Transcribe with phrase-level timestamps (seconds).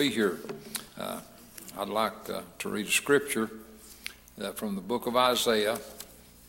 [0.00, 0.38] be here.
[0.98, 1.20] Uh,
[1.78, 3.50] I'd like uh, to read a scripture
[4.40, 5.78] uh, from the book of Isaiah,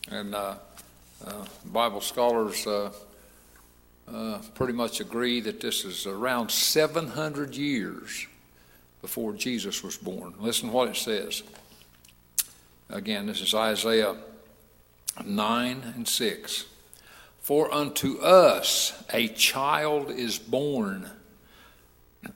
[0.09, 0.55] and uh,
[1.27, 2.91] uh, Bible scholars uh,
[4.55, 8.25] pretty much agree that this is around 700 years
[9.01, 10.33] before Jesus was born.
[10.39, 11.43] Listen to what it says.
[12.89, 14.15] Again, this is Isaiah
[15.25, 16.65] 9 and 6.
[17.41, 21.09] For unto us a child is born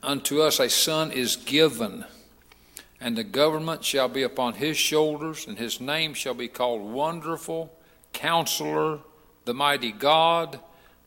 [0.02, 2.04] Unto us a son is given,
[3.00, 7.72] and the government shall be upon his shoulders, and his name shall be called Wonderful,
[8.12, 9.00] Counselor,
[9.44, 10.58] the Mighty God,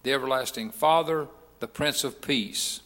[0.03, 1.27] the Everlasting Father,
[1.59, 2.81] the Prince of Peace.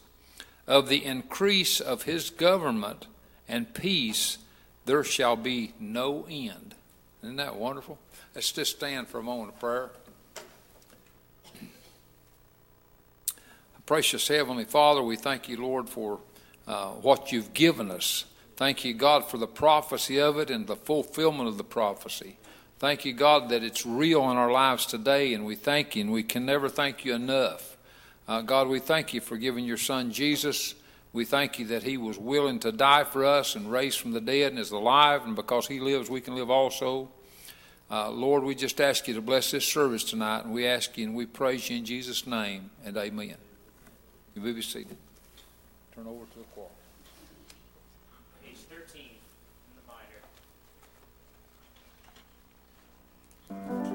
[0.65, 3.07] Of the increase of his government
[3.47, 4.37] and peace
[4.85, 6.75] there shall be no end.
[7.21, 7.97] Isn't that wonderful?
[8.35, 9.91] Let's just stand for a moment of prayer.
[13.85, 16.19] Precious Heavenly Father, we thank you, Lord, for
[16.65, 18.23] uh, what you've given us.
[18.55, 22.37] Thank you, God, for the prophecy of it and the fulfillment of the prophecy.
[22.79, 26.13] Thank you, God, that it's real in our lives today, and we thank you, and
[26.13, 27.77] we can never thank you enough.
[28.25, 30.75] Uh, God, we thank you for giving your Son Jesus.
[31.11, 34.21] We thank you that he was willing to die for us and raised from the
[34.21, 37.09] dead and is alive, and because he lives, we can live also.
[37.91, 41.05] Uh, Lord, we just ask you to bless this service tonight, and we ask you
[41.05, 43.35] and we praise you in Jesus' name, and amen.
[44.35, 44.97] You may be seated.
[45.95, 46.67] Turn over to the choir.
[48.43, 49.75] Page 13 in
[53.49, 53.92] the binder.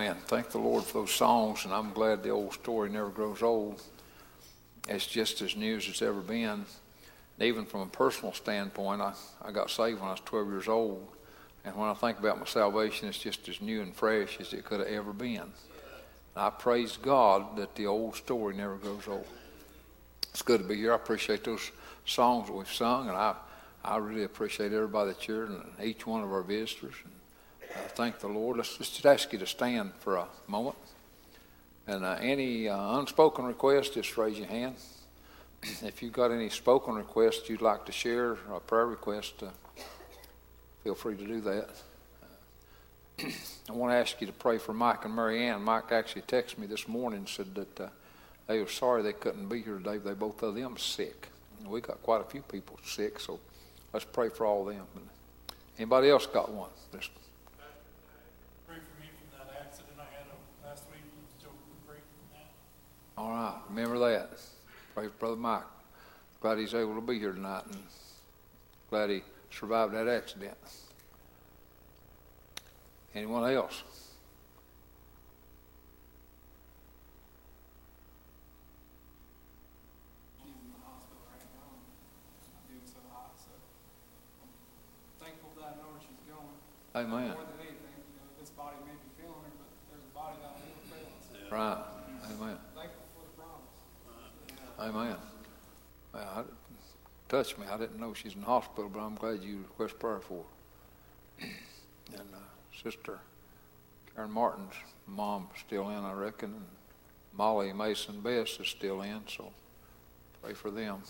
[0.00, 0.16] Amen.
[0.28, 3.82] Thank the Lord for those songs, and I'm glad the old story never grows old.
[4.88, 6.48] It's just as new as it's ever been.
[6.48, 6.66] And
[7.42, 11.06] even from a personal standpoint, I, I got saved when I was 12 years old.
[11.66, 14.64] And when I think about my salvation, it's just as new and fresh as it
[14.64, 15.52] could have ever been.
[16.34, 19.28] I praise God that the old story never grows old.
[20.30, 20.92] It's good to be here.
[20.92, 21.72] I appreciate those
[22.06, 23.34] songs that we've sung, and I,
[23.84, 26.94] I really appreciate everybody that's here and each one of our visitors.
[27.04, 27.12] And
[27.74, 28.56] uh, thank the Lord.
[28.56, 30.76] Let's just ask you to stand for a moment.
[31.86, 34.76] And uh, any uh, unspoken requests, just raise your hand.
[35.62, 39.48] if you've got any spoken requests you'd like to share, a prayer request, uh,
[40.84, 41.68] feel free to do that.
[43.68, 45.62] I want to ask you to pray for Mike and Mary Ann.
[45.62, 47.88] Mike actually texted me this morning and said that uh,
[48.46, 49.98] they were sorry they couldn't be here today.
[49.98, 51.28] They both of them sick.
[51.66, 53.38] We got quite a few people sick, so
[53.92, 54.86] let's pray for all of them.
[55.78, 56.70] Anybody else got one?
[56.92, 57.10] Just
[58.66, 60.26] Pray for me from that accident I had
[60.64, 61.02] last week,
[61.38, 62.50] still recuperating from that.
[63.20, 64.30] All right, remember that.
[64.94, 65.64] For Brother Mike.
[66.40, 67.82] Glad he's able to be here tonight and
[68.88, 70.56] glad he survived that accident.
[73.14, 73.82] Anyone else?
[80.40, 81.76] He's in the hospital right now.
[82.40, 83.52] It's not doing so hot, so
[84.40, 84.48] I'm
[85.20, 86.56] thankful that I know where she's going.
[86.96, 87.36] Amen.
[87.36, 90.40] More than anything, you know, this body may be failing her, but there's a body
[90.40, 91.28] that will never fail us.
[91.52, 91.84] Right.
[92.30, 92.56] Amen.
[92.72, 93.76] Thankful for the promise.
[94.80, 95.16] Amen.
[96.14, 96.46] Well,
[97.28, 97.66] touched me.
[97.70, 100.44] I didn't know she's in hospital, but I'm glad you request prayer for
[101.38, 101.46] her.
[102.12, 102.38] And uh,
[102.82, 103.20] Sister
[104.16, 104.74] Karen Martin's
[105.06, 106.64] mom's still in, I reckon, and
[107.32, 109.52] Molly Mason Best is still in, so
[110.42, 111.02] pray for them.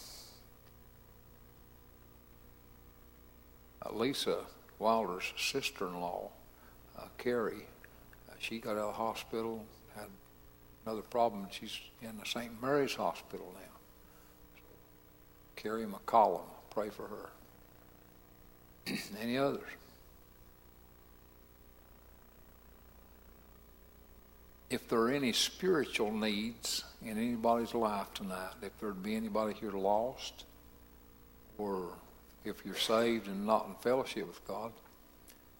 [3.84, 4.40] Uh, Lisa
[4.78, 6.28] Wilder's sister-in-law,
[6.98, 7.66] uh, Carrie,
[8.28, 9.64] uh, she got out of hospital,
[9.96, 10.08] had
[10.84, 12.60] another problem, she's in the St.
[12.62, 13.60] Mary's Hospital now.
[15.56, 17.30] Carrie McCollum, pray for her.
[19.20, 19.60] Any others?
[24.70, 29.72] If there are any spiritual needs in anybody's life tonight, if there'd be anybody here
[29.72, 30.44] lost,
[31.58, 31.88] or
[32.44, 34.70] if you're saved and not in fellowship with God,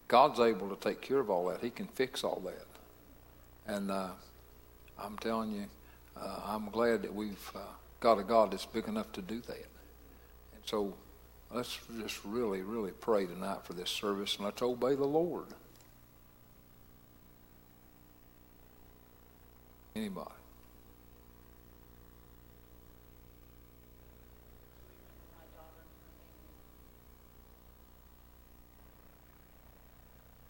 [0.07, 1.59] God's able to take care of all that.
[1.59, 3.73] He can fix all that.
[3.73, 4.09] And uh,
[5.03, 5.65] I'm telling you,
[6.15, 7.59] uh, I'm glad that we've uh,
[7.99, 9.65] got a God that's big enough to do that.
[10.53, 10.93] And so
[11.51, 15.47] let's just really, really pray tonight for this service and let's obey the Lord.
[19.95, 20.29] Anybody?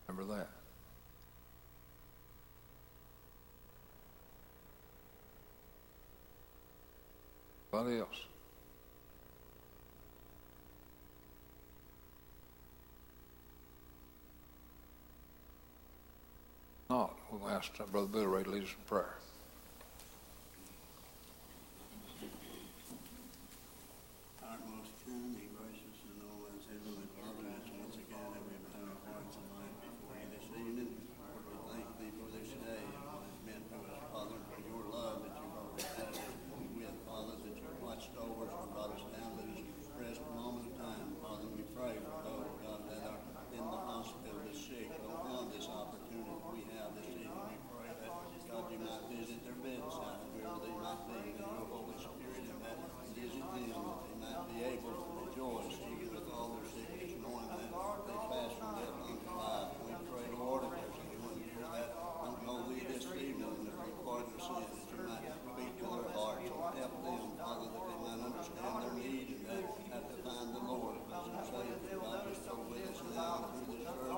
[0.08, 0.61] Remember that.
[7.74, 8.26] Anybody else?
[16.90, 19.16] Not, we'll ask Brother Bill Ray to lead us in prayer.
[24.44, 29.00] Our most kindly, gracious, and always heavenly Father, as once again that we bow our
[29.08, 30.92] hearts and minds before you this evening.
[31.24, 34.48] Lord, we thank thee for this day and what it's meant to us, Father, and
[34.52, 38.76] for your love that you've always had with, Father, that you've watched over us and
[38.76, 41.16] brought us down to this present moment of time.
[41.24, 43.24] Father, we pray for those, God, that are
[43.56, 47.32] in the hospital, the sick, don't have this opportunity we have this evening.
[47.32, 51.64] We pray that, God, you might visit their bedside, wherever they might be, and your
[51.72, 52.76] Holy Spirit in that
[53.16, 57.48] visit them, that they might be able to rejoice even with all their sickness, knowing
[57.48, 59.72] that they fast from death unto life.
[59.80, 63.80] We pray, Lord, if there's anyone here that don't know thee this evening, and if
[63.80, 67.68] you pardon their sins, that you might speak to their hearts and help them, Father,
[67.72, 71.48] that they might understand their need and that have to find the Lord as their
[71.48, 71.80] Savior.
[71.96, 74.12] God, just go with us now through this service.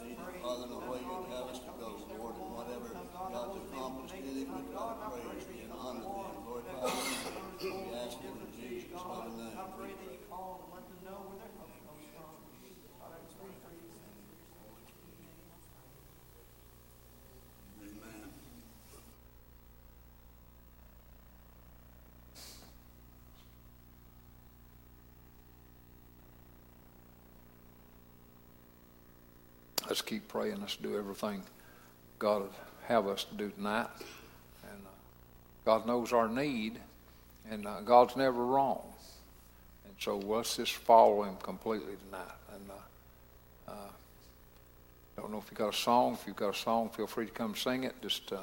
[0.00, 3.56] Lead us, Father, in the way you'd have us to go, Lord, and whatever God's
[3.56, 6.28] accomplished in it, we try to praise thee and honor thee.
[6.28, 9.56] And Lord, Father, we ask it in Jesus' holy name.
[9.56, 11.80] I pray that you call and let them know where they're coming
[12.12, 12.36] from.
[13.00, 13.88] Father, it's free for you.
[17.80, 18.30] Amen.
[29.94, 30.60] Let's keep praying.
[30.60, 31.44] Let's do everything
[32.18, 32.48] God
[32.88, 33.86] have us to do tonight.
[34.64, 34.90] And uh,
[35.64, 36.80] God knows our need,
[37.48, 38.82] and uh, God's never wrong.
[39.84, 42.34] And so let's just follow Him completely tonight.
[42.56, 43.90] And uh, uh,
[45.16, 46.14] Don't know if you got a song.
[46.14, 47.94] If you've got a song, feel free to come sing it.
[48.02, 48.38] Just uh,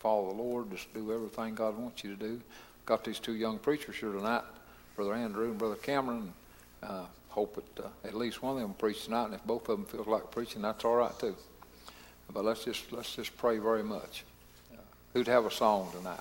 [0.00, 0.72] follow the Lord.
[0.72, 2.40] Just do everything God wants you to do.
[2.84, 4.42] Got these two young preachers here tonight,
[4.96, 6.32] Brother Andrew and Brother Cameron.
[6.82, 7.04] Uh,
[7.36, 9.84] hope that uh, at least one of them preach tonight, and if both of them
[9.84, 11.36] feels like preaching, that's all right too.
[12.32, 14.24] But let's just let's just pray very much.
[14.72, 14.78] Uh,
[15.12, 16.18] who'd have a song tonight?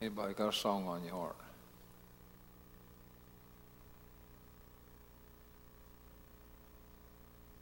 [0.00, 1.36] Anybody got a song on your heart?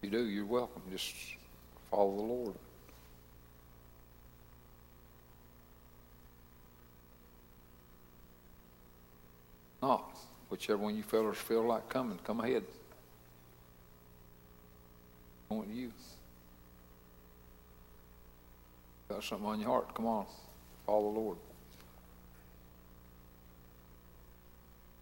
[0.00, 0.80] You do, you're welcome.
[0.90, 1.14] Just
[1.90, 2.54] follow the Lord.
[9.82, 10.16] Not,
[10.48, 12.64] whichever one you fellas feel like coming, come ahead.
[15.50, 15.90] I want you.
[19.08, 19.94] Got something on your heart?
[19.94, 20.26] Come on,
[20.86, 21.36] follow the Lord.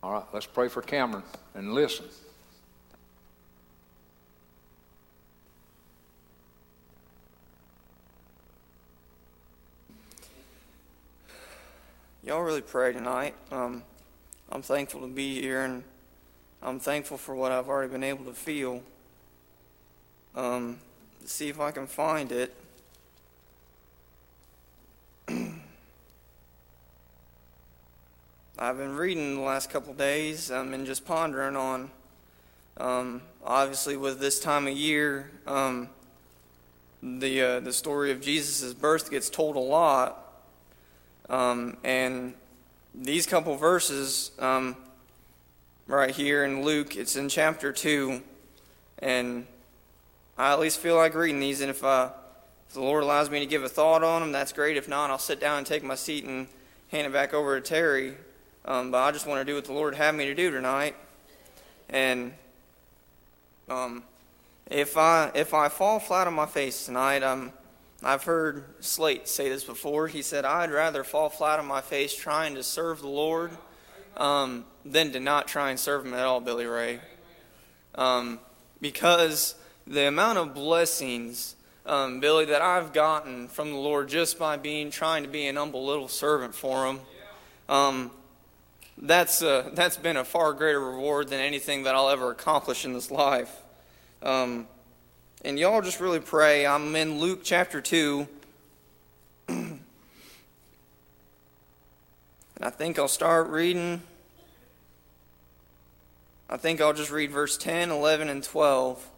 [0.03, 2.07] All right, let's pray for Cameron and listen.
[12.23, 13.35] Y'all really pray tonight.
[13.51, 13.83] Um,
[14.51, 15.83] I'm thankful to be here, and
[16.63, 18.83] I'm thankful for what I've already been able to feel.
[20.35, 20.79] Um,
[21.21, 22.55] to see if I can find it.
[28.59, 31.91] I've been reading the last couple days um, and just pondering on,
[32.79, 35.91] um, obviously, with this time of year, um,
[37.03, 40.25] the uh, the story of Jesus' birth gets told a lot.
[41.29, 42.33] Um, and
[42.95, 44.77] these couple verses um,
[45.87, 48.23] right here in Luke, it's in chapter 2.
[49.01, 49.47] And
[50.37, 51.61] I at least feel like reading these.
[51.61, 52.11] And if, uh,
[52.69, 54.77] if the Lord allows me to give a thought on them, that's great.
[54.77, 56.49] If not, I'll sit down and take my seat and
[56.91, 58.15] hand it back over to Terry.
[58.65, 60.95] Um, but I just want to do what the Lord had me to do tonight.
[61.89, 62.35] And
[63.69, 64.03] um,
[64.71, 67.53] if I if I fall flat on my face tonight, um,
[68.03, 70.07] I've heard Slate say this before.
[70.07, 73.51] He said, I'd rather fall flat on my face trying to serve the Lord
[74.17, 77.01] um, than to not try and serve Him at all, Billy Ray.
[77.97, 78.39] Um,
[78.81, 81.57] because the amount of blessings,
[81.87, 85.57] um, Billy, that I've gotten from the Lord just by being trying to be an
[85.57, 87.01] humble little servant for Him,
[87.69, 88.13] um,
[88.97, 92.93] that's, uh, that's been a far greater reward than anything that I'll ever accomplish in
[92.93, 93.53] this life.
[95.45, 96.67] And y'all just really pray.
[96.67, 98.27] I'm in Luke chapter 2.
[99.49, 99.81] and
[102.61, 104.03] I think I'll start reading.
[106.51, 109.11] I think I'll just read verse 10, 11, and 12.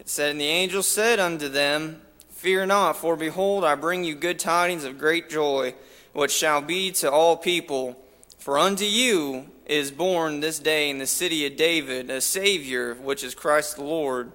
[0.00, 4.16] It said, And the angel said unto them, Fear not, for behold, I bring you
[4.16, 5.72] good tidings of great joy,
[6.12, 7.96] which shall be to all people.
[8.44, 13.24] For unto you is born this day in the city of David a Savior, which
[13.24, 14.32] is Christ the Lord.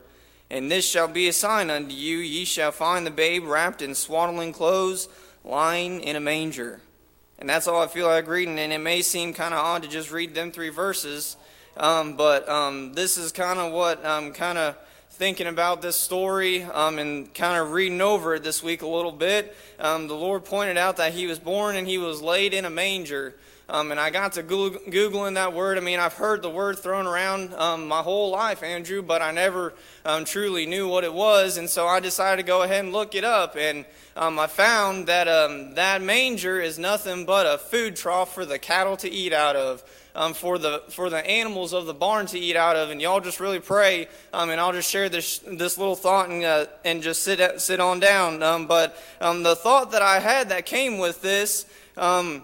[0.50, 3.94] And this shall be a sign unto you ye shall find the babe wrapped in
[3.94, 5.10] swaddling clothes,
[5.44, 6.82] lying in a manger.
[7.38, 9.88] And that's all I feel like reading, and it may seem kind of odd to
[9.88, 11.38] just read them three verses,
[11.78, 14.76] um, but um, this is kind of what I'm kind of
[15.12, 19.12] thinking about this story um, and kind of reading over it this week a little
[19.12, 19.56] bit.
[19.80, 22.72] Um, the Lord pointed out that He was born and He was laid in a
[22.72, 23.36] manger.
[23.70, 25.78] Um, and I got to Googling that word.
[25.78, 29.32] I mean, I've heard the word thrown around um, my whole life, Andrew, but I
[29.32, 31.58] never um, truly knew what it was.
[31.58, 33.56] And so I decided to go ahead and look it up.
[33.56, 33.86] And
[34.18, 38.58] um, I found that um, that manger is nothing but a food trough for the
[38.58, 39.84] cattle to eat out of.
[40.16, 43.22] Um, for the for the animals of the barn to eat out of, and y'all
[43.22, 44.08] just really pray.
[44.34, 47.80] Um, and I'll just share this this little thought and uh, and just sit sit
[47.80, 48.42] on down.
[48.42, 52.44] Um, but um, the thought that I had that came with this um,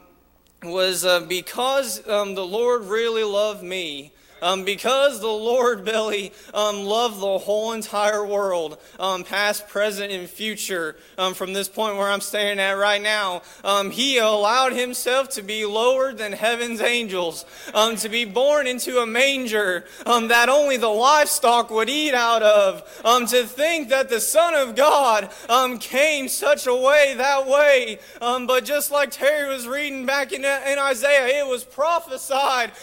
[0.72, 4.12] was uh, because um, the Lord really loved me.
[4.46, 10.30] Um, because the Lord, Billy, um, loved the whole entire world, um, past, present, and
[10.30, 15.30] future, um, from this point where I'm standing at right now, um, He allowed Himself
[15.30, 20.78] to be lower than heaven's angels, um, to be born into a manger that only
[20.78, 22.84] the livestock would eat out of,
[23.30, 25.32] to think that the Son of God
[25.80, 27.98] came such a way that way.
[28.20, 32.74] but just like Terry was reading back in, in Isaiah, it was prophesied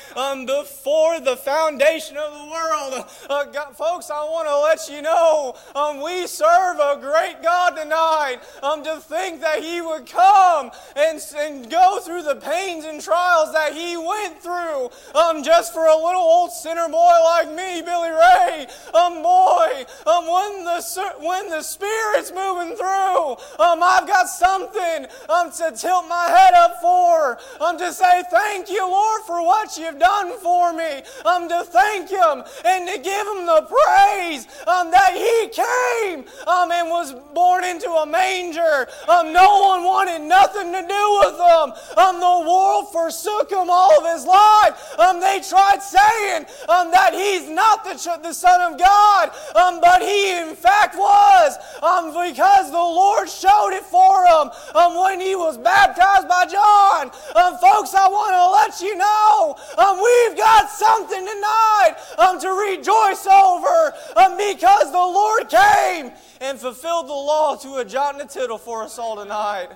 [0.45, 3.05] before the foundation of the world.
[3.29, 7.77] Uh, God, folks, I want to let you know um, we serve a great God
[7.77, 8.39] tonight.
[8.63, 13.53] Um, to think that He would come and, and go through the pains and trials
[13.53, 18.11] that He went through um, just for a little old sinner boy like me, Billy
[18.11, 18.67] Ray.
[18.95, 20.81] Um, boy, um, when the
[21.21, 26.81] when the Spirit's moving through, um, I've got something um, to tilt my head up
[26.81, 27.39] for.
[27.61, 31.03] Um, to say thank you, Lord, for what you've done for me.
[31.27, 36.71] Um, to thank Him and to give Him the praise um, that He came um,
[36.71, 38.89] and was born into a manger.
[39.09, 41.73] Um, no one wanted nothing to do with Him.
[41.99, 44.99] Um, the world forsook Him all of His life.
[44.99, 50.03] Um, they tried saying um, that He's not the, the Son of God, um, but
[50.03, 55.35] He in fact was um, because the Lord showed it for Him um, when He
[55.35, 57.11] was baptized by John.
[57.35, 62.49] Um, folks, I want to let you know um, we've got something tonight um, to
[62.49, 68.23] rejoice over um, because the Lord came and fulfilled the law to a jot and
[68.23, 69.71] a tittle for us all tonight.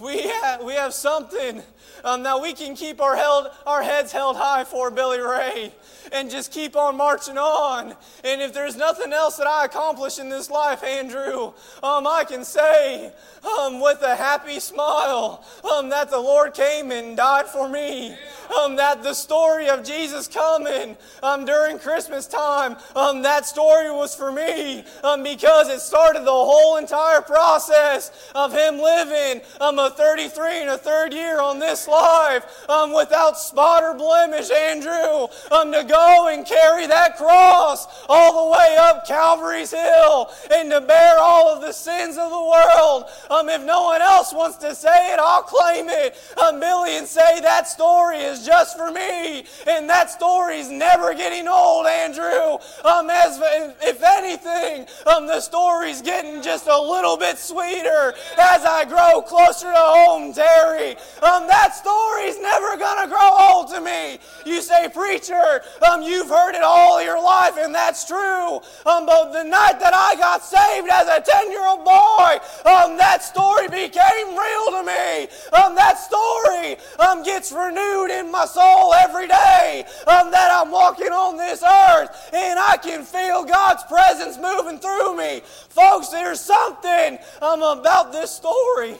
[0.00, 1.62] We have, we have something
[2.02, 5.72] um, that we can keep our, held, our heads held high for, Billy Ray,
[6.12, 7.94] and just keep on marching on.
[8.24, 11.52] And if there's nothing else that I accomplish in this life, Andrew,
[11.82, 13.12] um, I can say
[13.60, 18.16] um, with a happy smile um, that the Lord came and died for me.
[18.60, 24.30] Um, that the story of Jesus coming um, during Christmas time, that story was for
[24.30, 24.84] me
[25.22, 30.78] because it started the whole entire process of Him living um, a 33 and a
[30.78, 36.46] third year on this life um, without spot or blemish, Andrew, um, to go and
[36.46, 41.72] carry that cross all the way up Calvary's Hill and to bear all of the
[41.72, 43.04] sins of the world.
[43.30, 46.16] Um, if no one else wants to say it, I'll claim it,
[46.64, 49.44] Billy, and say that story is just for me.
[49.66, 52.58] And that story's never getting old, Andrew.
[52.84, 53.38] Um, as
[53.82, 59.73] if anything, um, the story's getting just a little bit sweeter as I grow closer
[59.74, 60.92] to home, Terry.
[61.20, 64.18] Um, that story's never gonna grow old to me.
[64.46, 68.60] You say, preacher, um, you've heard it all your life, and that's true.
[68.86, 72.96] Um, but the night that I got saved as a 10 year old boy, um,
[72.96, 75.28] that story became real to me.
[75.52, 81.10] Um, that story um, gets renewed in my soul every day um, that I'm walking
[81.10, 85.42] on this earth, and I can feel God's presence moving through me.
[85.68, 88.96] Folks, there's something um, about this story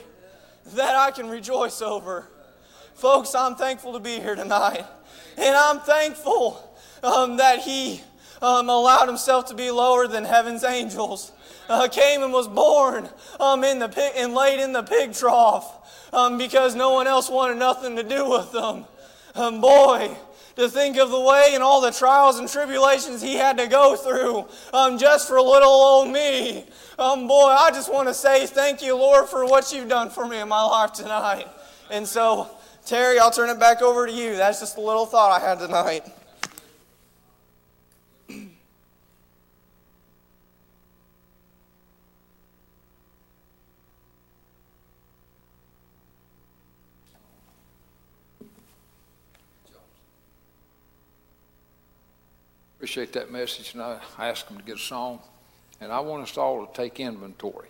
[0.75, 2.29] that I can rejoice over.
[2.95, 4.85] Folks, I'm thankful to be here tonight.
[5.37, 8.03] And I'm thankful um, that He
[8.41, 11.33] um, allowed Himself to be lower than heaven's angels.
[11.69, 13.09] Uh, came and was born
[13.41, 17.31] um, in the pig, and laid in the pig trough um, because no one else
[17.31, 18.85] wanted nothing to do with them.
[19.35, 20.15] Um, boy,
[20.57, 23.97] to think of the way and all the trials and tribulations he had to go
[23.97, 26.65] through um, just for little old me.
[26.99, 30.27] Um, boy, I just want to say thank you, Lord, for what you've done for
[30.27, 31.47] me in my life tonight.
[31.91, 32.49] And so,
[32.87, 34.37] Terry, I'll turn it back over to you.
[34.37, 36.07] That's just a little thought I had tonight.
[52.85, 55.19] Appreciate that message, and I asked them to get a song.
[55.81, 57.69] And I want us all to take inventory.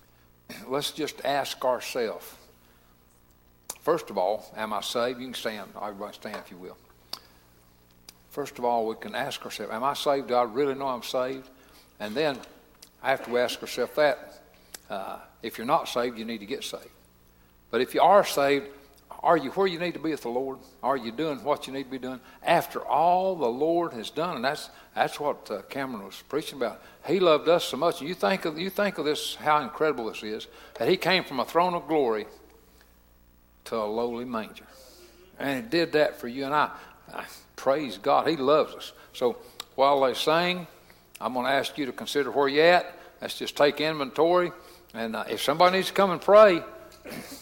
[0.66, 2.26] Let's just ask ourselves.
[3.82, 5.20] First of all, am I saved?
[5.20, 5.68] You can stand.
[5.80, 6.76] Everybody stand if you will.
[8.30, 10.26] First of all, we can ask ourselves, am I saved?
[10.26, 11.48] Do I really know I'm saved?
[12.00, 12.36] And then,
[13.04, 14.42] after we ask ourselves that,
[14.90, 16.90] uh, if you're not saved, you need to get saved.
[17.70, 18.66] But if you are saved,
[19.22, 20.58] are you where you need to be with the Lord?
[20.82, 22.20] Are you doing what you need to be doing?
[22.42, 26.82] After all the Lord has done, and that's that's what uh, Cameron was preaching about.
[27.06, 28.00] He loved us so much.
[28.00, 30.46] You think of you think of this, how incredible this is
[30.78, 32.26] that He came from a throne of glory
[33.64, 34.64] to a lowly manger,
[35.38, 36.70] and He did that for you and I.
[37.12, 37.24] I
[37.56, 38.92] praise God, He loves us.
[39.12, 39.36] So
[39.74, 40.66] while they sing,
[41.20, 42.96] I'm going to ask you to consider where you're at.
[43.20, 44.50] Let's just take inventory,
[44.94, 46.62] and uh, if somebody needs to come and pray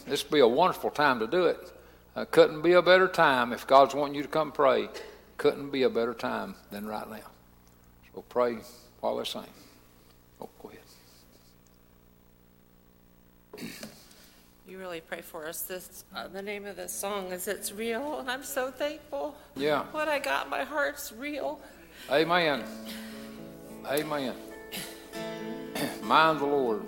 [0.08, 1.72] this would be a wonderful time to do it.
[2.16, 4.88] Uh, couldn't be a better time if God's wanting you to come pray.
[5.36, 7.30] Couldn't be a better time than right now.
[8.14, 8.58] So pray
[9.00, 9.44] while they sing.
[10.40, 10.72] Oh, go
[13.56, 13.70] ahead.
[14.68, 15.62] You really pray for us.
[15.62, 19.34] This uh, the name of this song is "It's Real," and I'm so thankful.
[19.56, 19.84] Yeah.
[19.92, 21.60] What I got, my heart's real.
[22.10, 22.64] Amen.
[23.86, 24.34] Amen.
[26.02, 26.82] Mind the Lord.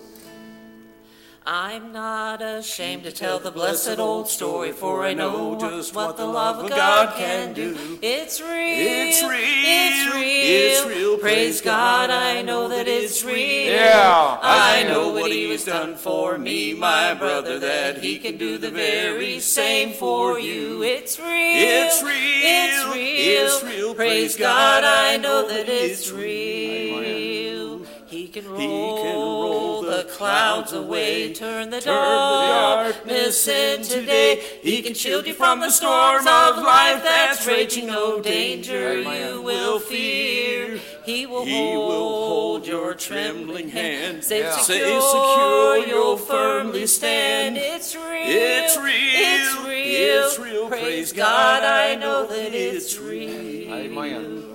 [1.47, 6.27] I'm not ashamed to tell the blessed old story, for I know just what the
[6.27, 7.99] love of God can do.
[8.03, 13.73] It's real, It's real, it's real, it's real, Praise God, I know that it's real.
[13.73, 14.39] Yeah.
[14.43, 19.41] I know what He's done for me, my brother, that He can do the very
[19.41, 20.83] same for you.
[20.83, 23.95] It's real, It's real, it's real, it's real.
[23.95, 27.87] Praise God, I know that it's real.
[28.07, 29.70] He can roll, can roll
[30.01, 34.43] the clouds away, turn the turn the darkness into day.
[34.63, 37.87] He can shield you from the storms of life that's raging.
[37.87, 40.81] No danger you will fear.
[41.05, 44.25] He will He will hold your trembling hand.
[44.25, 44.57] Safe Yeah.
[44.57, 47.59] Safe, secure, secure, you'll you'll firmly stand.
[47.59, 48.05] It's real.
[48.05, 50.25] It's real, It's real.
[50.25, 50.69] it's real.
[50.69, 53.75] Praise God, I know that it's real.
[53.75, 54.50] Amen.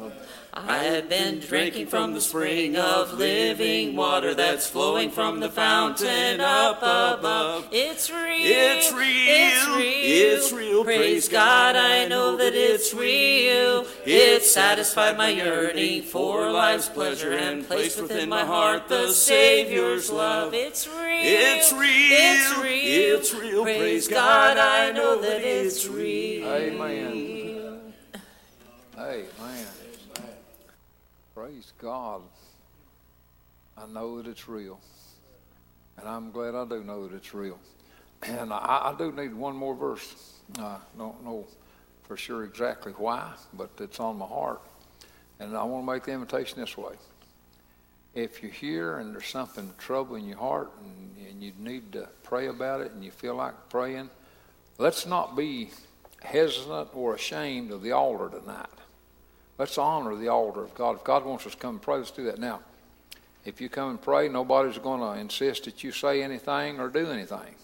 [0.58, 6.40] I have been drinking from the spring of living water that's flowing from the fountain
[6.40, 7.68] up above.
[7.74, 8.22] It's real.
[8.40, 9.04] It's real.
[9.04, 9.84] It's real.
[9.84, 10.84] It's real.
[10.86, 13.86] Praise God, I know that it's real.
[14.06, 20.54] It satisfied my yearning for life's pleasure and placed within my heart the Savior's love.
[20.54, 20.98] It's real.
[20.98, 21.82] It's real.
[21.82, 23.18] It's real.
[23.18, 23.64] It's real.
[23.64, 26.48] Praise God, I know that it's real.
[26.48, 27.92] Amen.
[28.98, 29.66] Amen.
[31.36, 32.22] Praise God.
[33.78, 34.80] I know that it's real.
[35.98, 37.60] And I'm glad I do know that it's real.
[38.24, 40.40] And I, I do need one more verse.
[40.58, 41.46] I don't know
[42.04, 44.62] for sure exactly why, but it's on my heart.
[45.42, 46.94] And I want to make the invitation this way.
[48.14, 52.48] If you're here and there's something troubling your heart and, and you need to pray
[52.48, 54.10] about it and you feel like praying,
[54.78, 55.72] let's not be
[56.22, 58.70] hesitant or ashamed of the altar tonight.
[59.58, 60.98] Let's honor the altar of God.
[60.98, 62.62] If God wants us to come and pray, let's do that now.
[63.46, 67.08] If you come and pray, nobody's going to insist that you say anything or do
[67.08, 67.56] anything.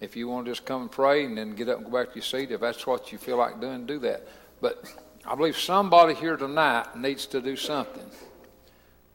[0.00, 2.08] If you want to just come and pray and then get up and go back
[2.08, 4.26] to your seat, if that's what you feel like doing, do that.
[4.60, 4.82] But
[5.26, 8.10] I believe somebody here tonight needs to do something.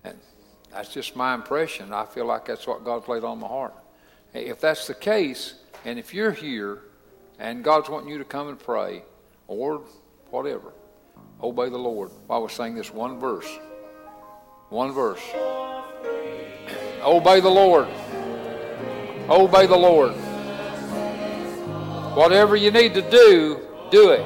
[0.03, 0.17] And
[0.71, 1.91] that's just my impression.
[1.91, 3.73] I feel like that's what God's laid on my heart.
[4.33, 6.81] If that's the case, and if you're here
[7.39, 9.03] and God's wanting you to come and pray,
[9.47, 9.81] or
[10.29, 10.71] whatever,
[11.41, 12.11] obey the Lord.
[12.29, 13.47] I was saying this one verse.
[14.69, 15.21] One verse.
[17.03, 17.87] Obey the Lord.
[19.29, 20.13] Obey the Lord.
[22.15, 23.59] Whatever you need to do,
[23.91, 24.25] do it.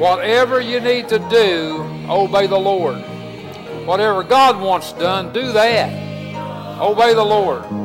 [0.00, 2.96] Whatever you need to do, obey the Lord.
[3.86, 6.80] Whatever God wants done, do that.
[6.80, 7.83] Obey the Lord.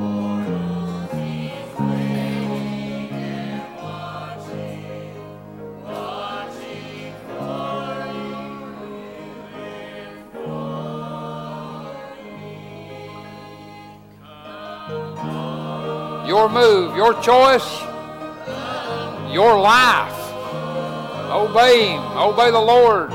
[16.60, 17.82] Move, your choice,
[19.32, 20.20] your life.
[21.32, 22.02] Obey Him.
[22.18, 23.12] Obey the Lord.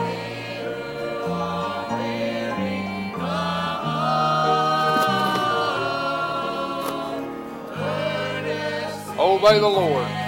[9.18, 10.23] Obey the Lord.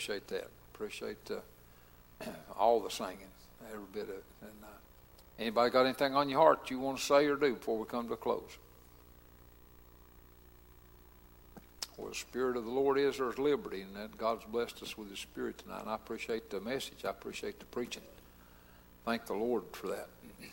[0.00, 0.48] Appreciate that.
[0.72, 3.18] Appreciate uh, all the singing,
[3.70, 4.24] every bit of it.
[4.40, 4.68] And uh,
[5.38, 8.08] anybody got anything on your heart you want to say or do before we come
[8.08, 8.56] to a close?
[11.98, 15.10] Where the Spirit of the Lord is, there's liberty, and that God's blessed us with
[15.10, 15.82] His Spirit tonight.
[15.82, 17.04] And I appreciate the message.
[17.04, 18.02] I appreciate the preaching.
[19.04, 20.08] Thank the Lord for that.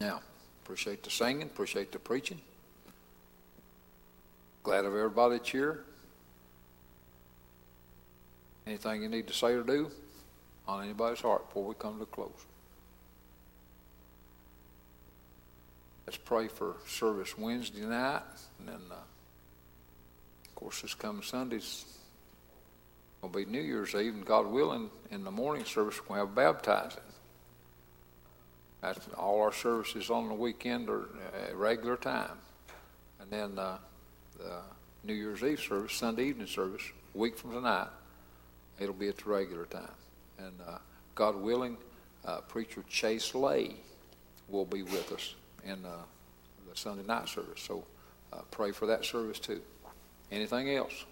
[0.00, 0.20] Now,
[0.62, 2.40] appreciate the singing, appreciate the preaching.
[4.62, 5.84] Glad of everybody that's here.
[8.66, 9.90] Anything you need to say or do
[10.66, 12.30] on anybody's heart before we come to a close?
[16.06, 18.22] Let's pray for service Wednesday night,
[18.58, 21.84] and then, uh, of course, this coming Sunday's
[23.22, 27.00] will be New Year's Eve, and God willing, in the morning service we'll have baptizing.
[28.82, 32.36] That's all our services on the weekend are at regular time,
[33.18, 33.78] and then uh,
[34.36, 34.60] the
[35.04, 36.82] New Year's Eve service, Sunday evening service,
[37.14, 37.88] a week from tonight.
[38.80, 39.88] It'll be at the regular time.
[40.38, 40.78] And uh,
[41.14, 41.76] God willing,
[42.24, 43.76] uh, Preacher Chase Lay
[44.48, 45.34] will be with us
[45.64, 46.02] in uh,
[46.68, 47.60] the Sunday night service.
[47.60, 47.84] So
[48.32, 49.60] uh, pray for that service too.
[50.32, 51.04] Anything else?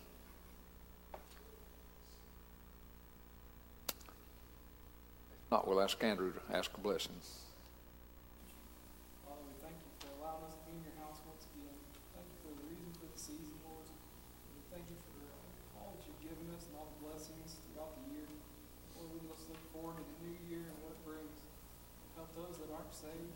[5.51, 7.12] Not, we'll ask Andrew to ask a blessing.
[9.22, 11.77] Father, we thank you for allowing us to be in your house once again.
[12.16, 12.92] Thank you for the reading
[23.05, 23.32] are